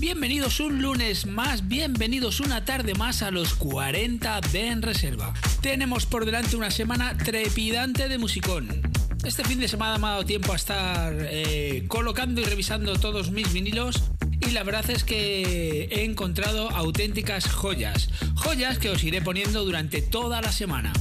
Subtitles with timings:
[0.00, 5.34] Bienvenidos un lunes más, bienvenidos una tarde más a los 40 de En Reserva.
[5.60, 8.80] Tenemos por delante una semana trepidante de musicón.
[9.24, 13.30] Este fin de semana me ha dado tiempo a estar eh, colocando y revisando todos
[13.30, 14.02] mis vinilos
[14.40, 18.08] y la verdad es que he encontrado auténticas joyas.
[18.36, 20.94] Joyas que os iré poniendo durante toda la semana.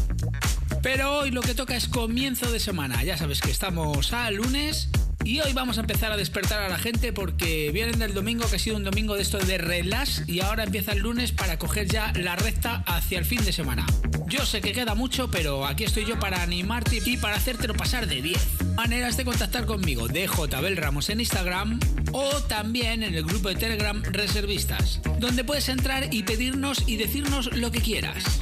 [0.84, 3.02] Pero hoy lo que toca es comienzo de semana.
[3.06, 4.90] Ya sabes que estamos a lunes
[5.24, 8.56] y hoy vamos a empezar a despertar a la gente porque vienen del domingo, que
[8.56, 11.88] ha sido un domingo de esto de relax, y ahora empieza el lunes para coger
[11.88, 13.86] ya la recta hacia el fin de semana.
[14.28, 18.08] Yo sé que queda mucho, pero aquí estoy yo para animarte y para hacértelo pasar
[18.08, 18.38] de 10.
[18.76, 21.80] Maneras de contactar conmigo de JBel Ramos en Instagram
[22.12, 27.56] o también en el grupo de Telegram Reservistas, donde puedes entrar y pedirnos y decirnos
[27.56, 28.42] lo que quieras.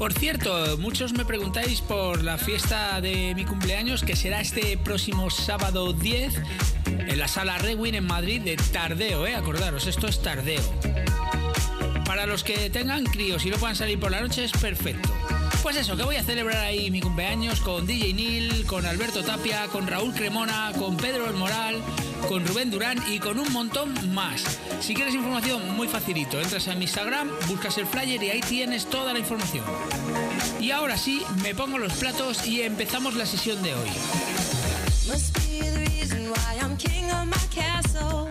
[0.00, 5.28] Por cierto, muchos me preguntáis por la fiesta de mi cumpleaños que será este próximo
[5.28, 6.40] sábado 10
[6.86, 9.34] en la sala Rewin en Madrid de Tardeo, ¿eh?
[9.34, 10.62] Acordaros, esto es Tardeo.
[12.06, 15.19] Para los que tengan críos y no puedan salir por la noche es perfecto.
[15.62, 19.66] Pues eso, que voy a celebrar ahí mi cumpleaños con DJ Neil, con Alberto Tapia,
[19.68, 21.76] con Raúl Cremona, con Pedro El Moral,
[22.28, 24.42] con Rubén Durán y con un montón más.
[24.80, 26.40] Si quieres información, muy facilito.
[26.40, 29.64] Entras a mi Instagram, buscas el flyer y ahí tienes toda la información.
[30.60, 33.88] Y ahora sí, me pongo los platos y empezamos la sesión de hoy.
[35.08, 38.30] Must be the reason why I'm king of my castle.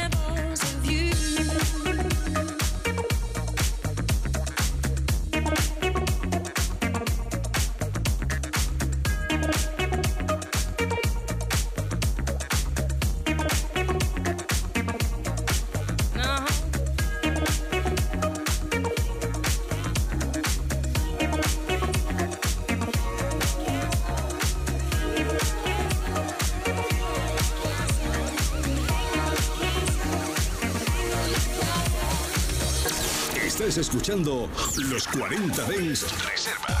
[34.01, 34.49] escuchando
[34.89, 36.80] Los 40 Dens Reserva.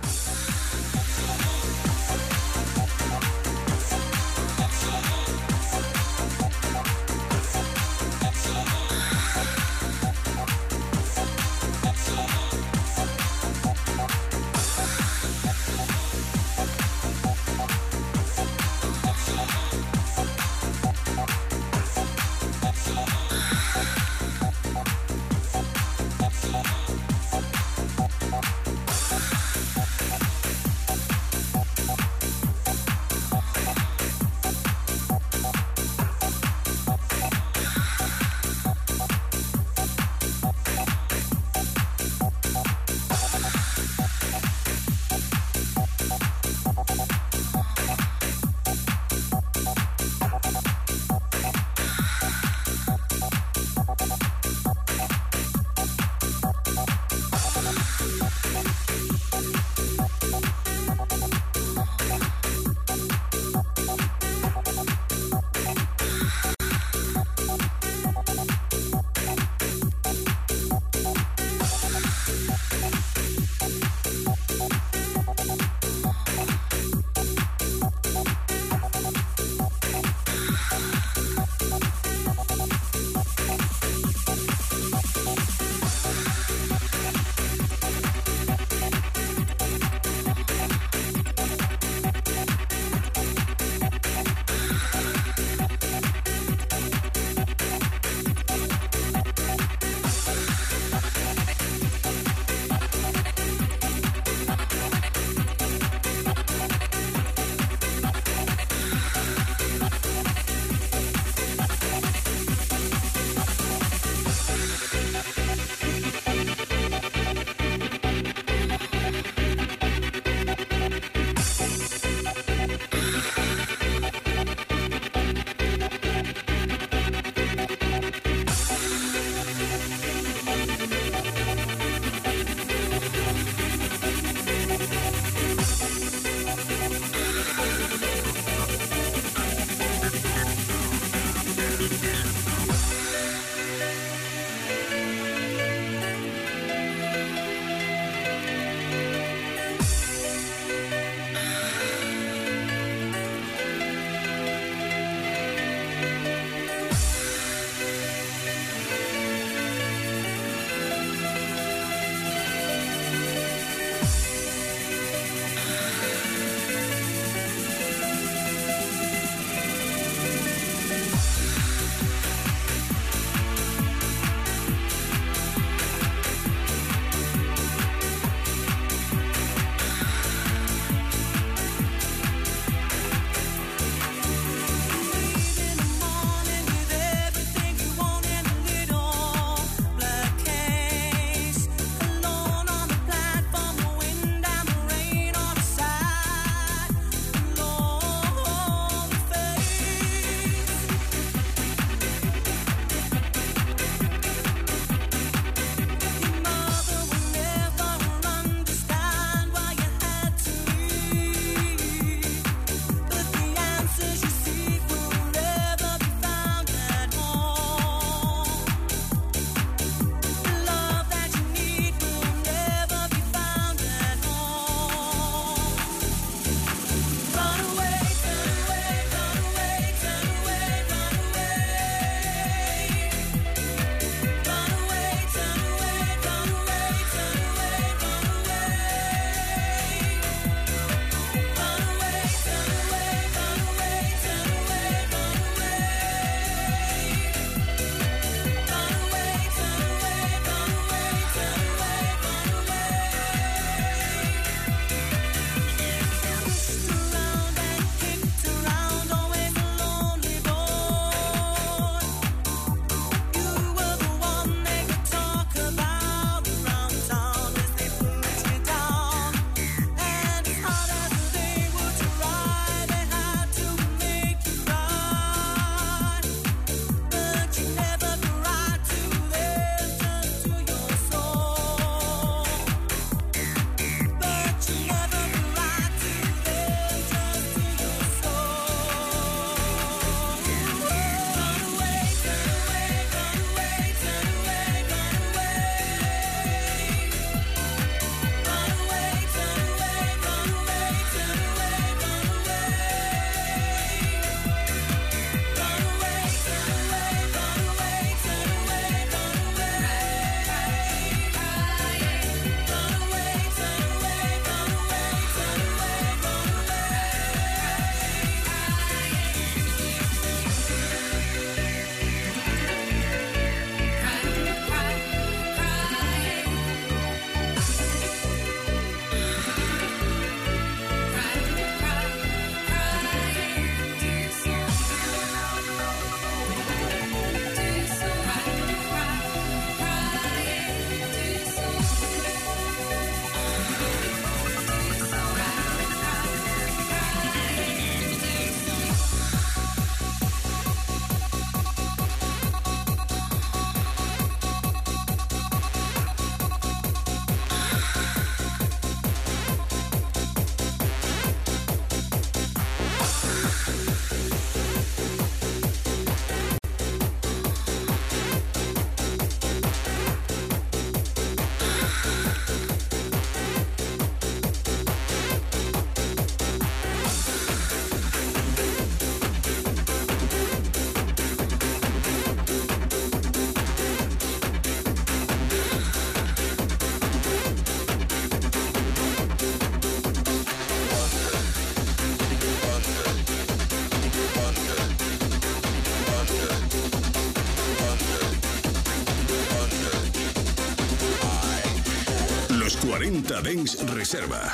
[403.31, 404.51] 40 Dens Reserva.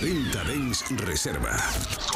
[0.00, 2.07] 40 Dens Reserva.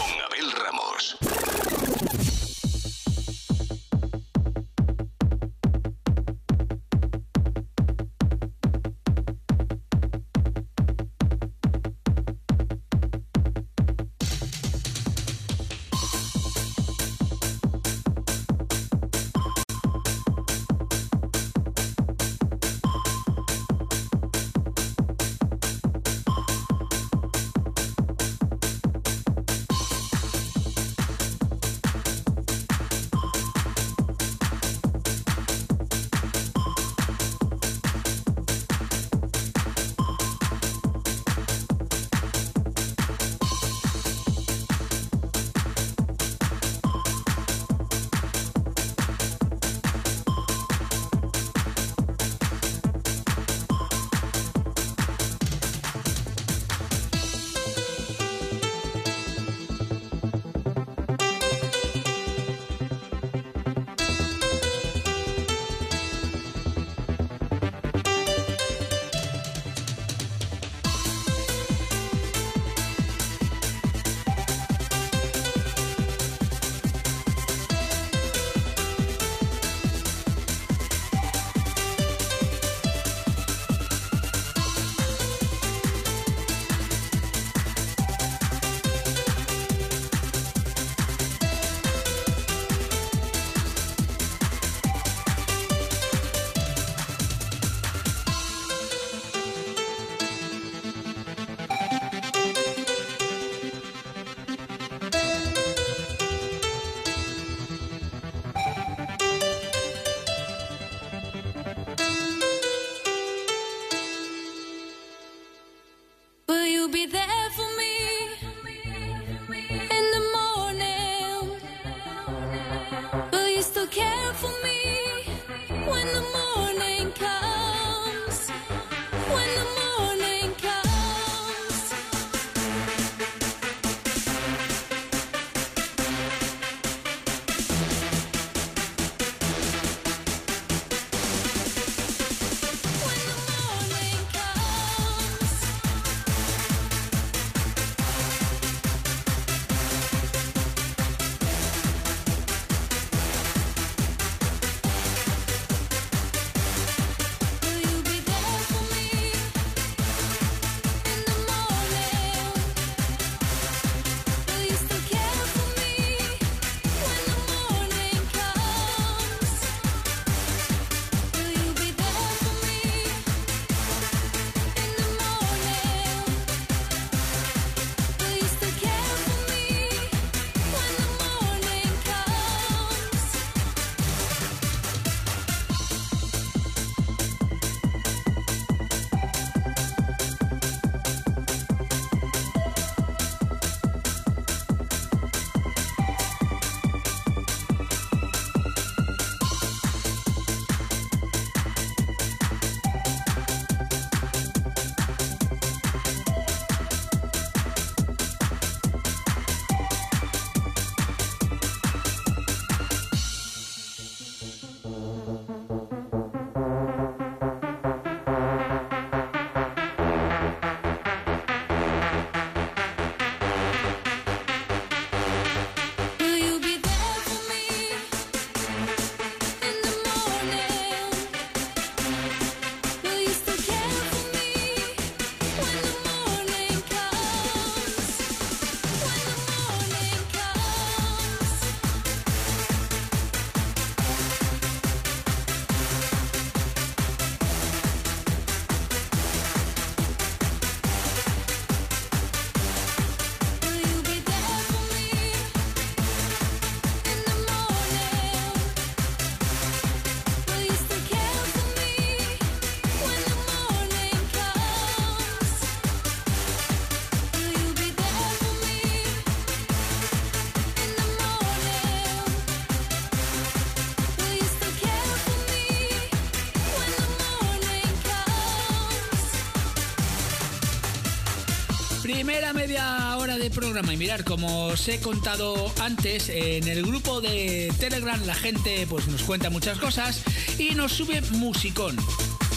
[283.91, 289.09] Y mirar, como os he contado antes, en el grupo de Telegram la gente pues
[289.09, 290.23] nos cuenta muchas cosas
[290.59, 291.97] y nos sube musicón.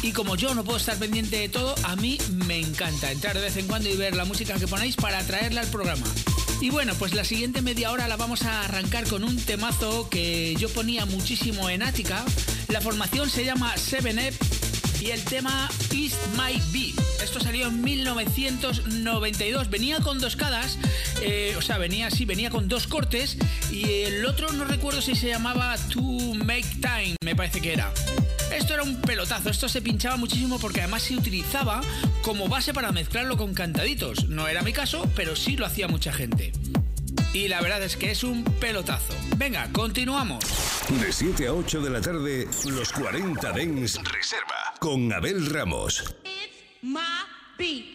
[0.03, 3.41] Y como yo no puedo estar pendiente de todo, a mí me encanta entrar de
[3.41, 6.05] vez en cuando y ver la música que ponéis para traerla al programa.
[6.61, 10.55] Y bueno, pues la siguiente media hora la vamos a arrancar con un temazo que
[10.57, 12.23] yo ponía muchísimo en Ática.
[12.67, 17.04] La formación se llama Seven Up y el tema East My Be.
[17.25, 19.71] Esto salió en 1992.
[19.71, 20.77] Venía con dos cadas,
[21.23, 23.39] eh, o sea, venía así, venía con dos cortes
[23.71, 27.91] y el otro no recuerdo si se llamaba To Make Time, me parece que era.
[28.53, 31.81] Esto era un pelotazo, esto se pinchaba muchísimo porque además se utilizaba
[32.21, 34.29] como base para mezclarlo con cantaditos.
[34.29, 36.53] No era mi caso, pero sí lo hacía mucha gente.
[37.33, 39.15] Y la verdad es que es un pelotazo.
[39.35, 40.45] Venga, continuamos.
[41.01, 46.03] De 7 a 8 de la tarde, los 40 Dens Reserva con Abel Ramos.
[47.57, 47.94] be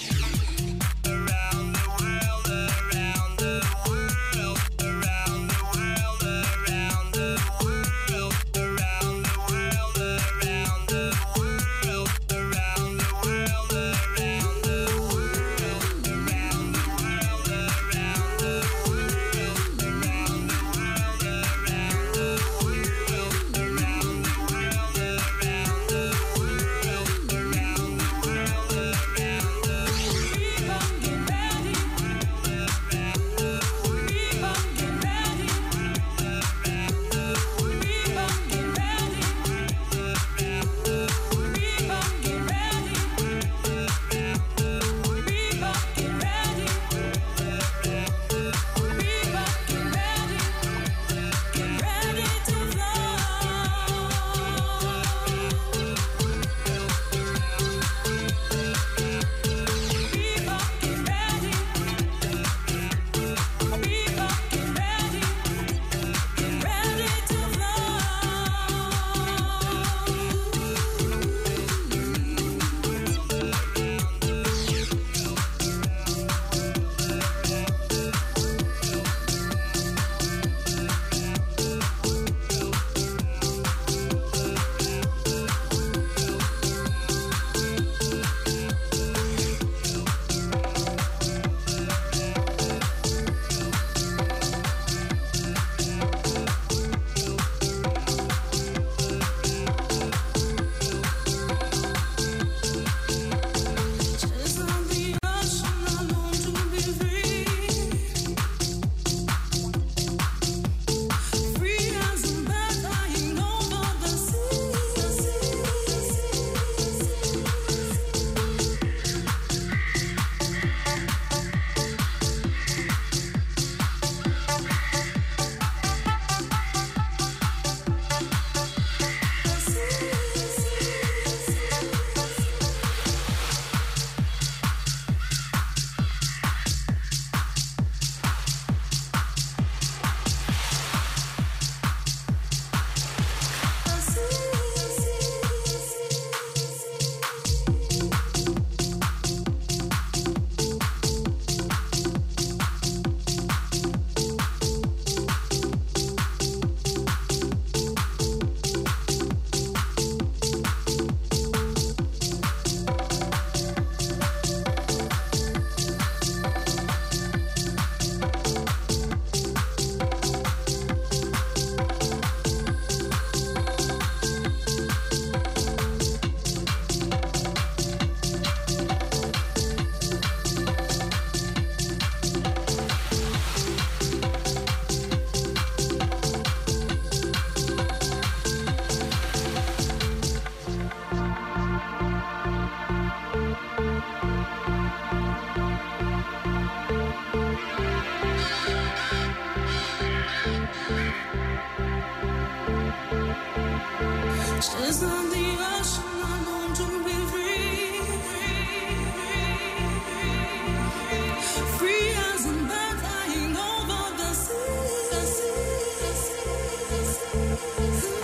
[217.61, 218.20] Thank you.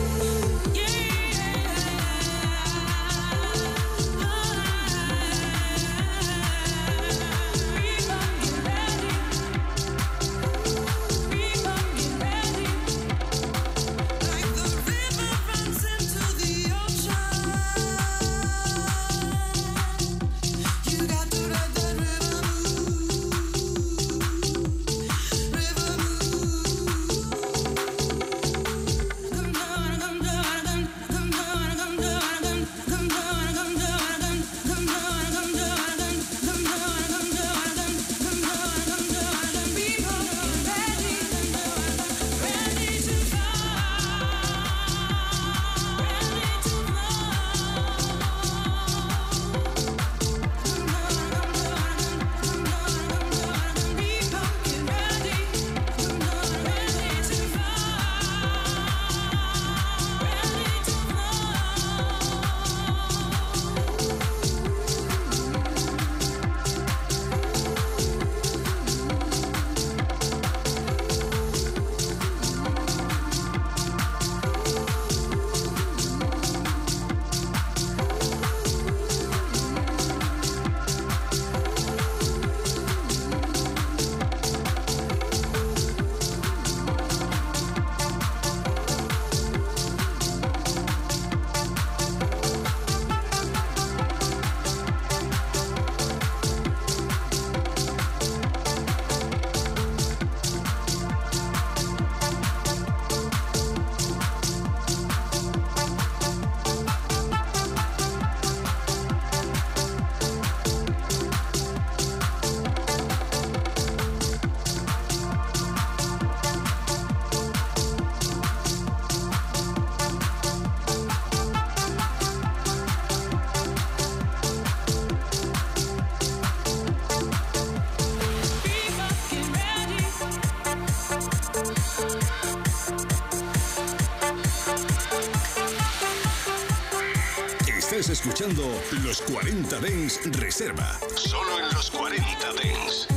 [139.04, 140.98] Los 40 Dens Reserva.
[141.16, 143.17] Solo en los 40 Dens.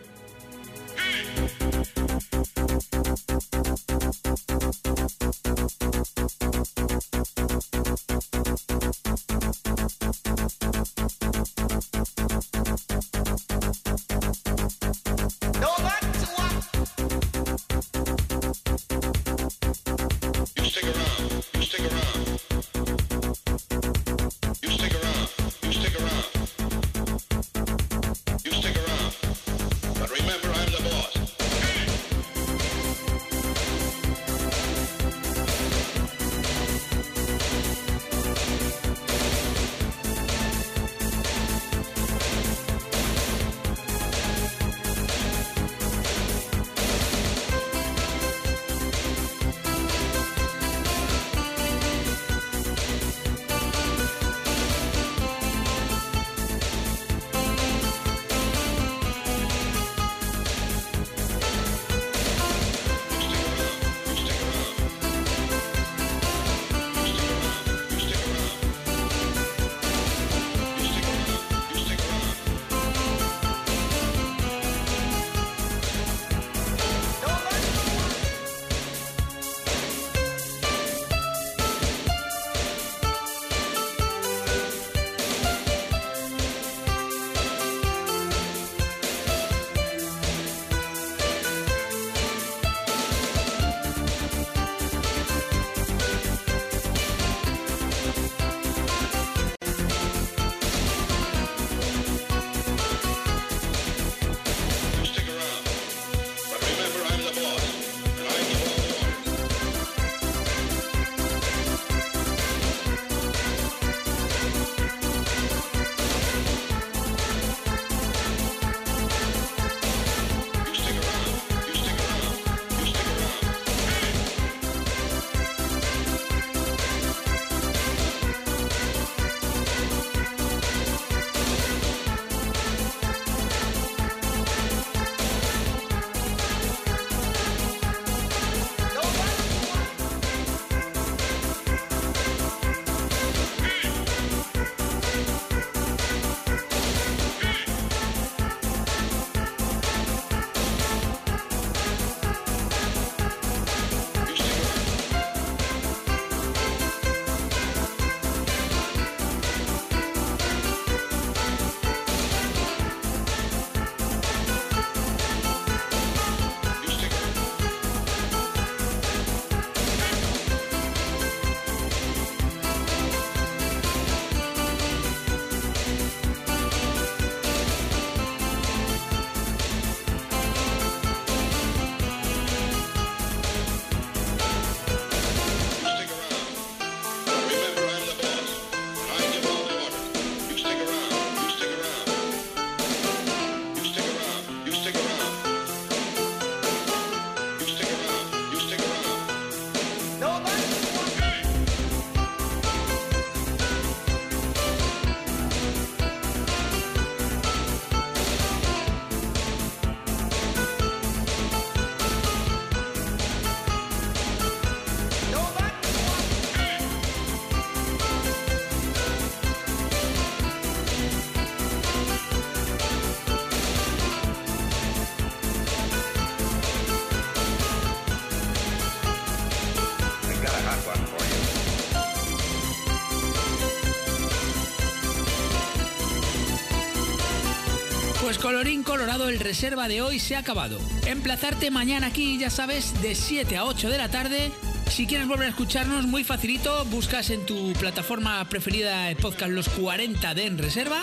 [238.41, 240.79] Colorín colorado, el reserva de hoy se ha acabado.
[241.05, 244.51] Emplazarte mañana aquí, ya sabes, de 7 a 8 de la tarde.
[244.89, 249.69] Si quieres volver a escucharnos, muy facilito, buscas en tu plataforma preferida el podcast Los
[249.69, 251.01] 40 de En Reserva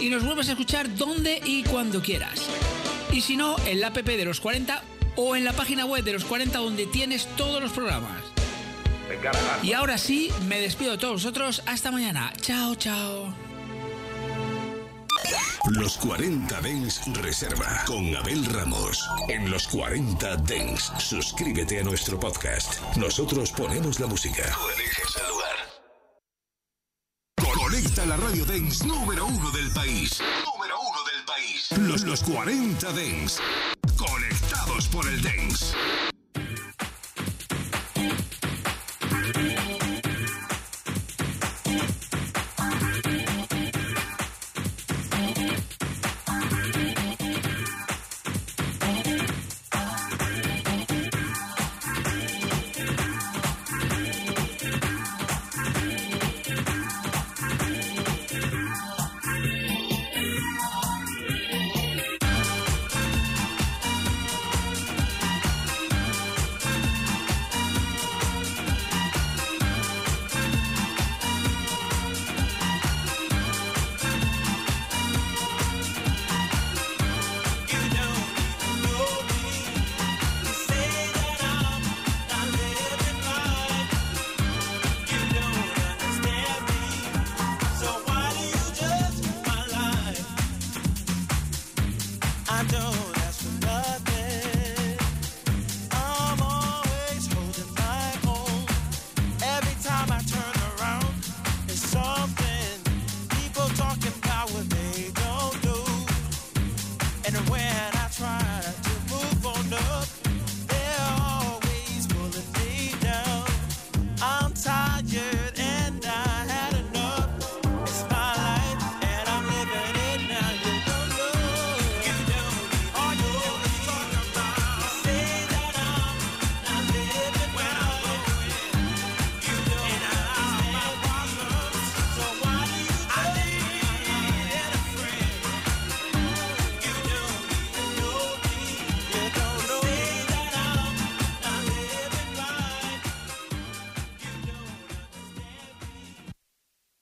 [0.00, 2.40] y nos vuelves a escuchar donde y cuando quieras.
[3.12, 4.82] Y si no, en la app de los 40
[5.16, 8.22] o en la página web de los 40 donde tienes todos los programas.
[9.62, 11.62] Y ahora sí, me despido de todos vosotros.
[11.66, 12.32] Hasta mañana.
[12.40, 13.45] Chao, chao.
[15.70, 19.08] Los 40 Dens Reserva con Abel Ramos.
[19.28, 22.80] En los 40 Dens, suscríbete a nuestro podcast.
[22.96, 24.44] Nosotros ponemos la música.
[24.44, 25.56] Tú eliges el lugar.
[27.54, 30.20] Conecta la radio Dens número uno del país.
[30.44, 31.68] Número uno del país.
[31.78, 33.40] Los, los 40 Dens.
[33.96, 35.74] Conectados por el Dens.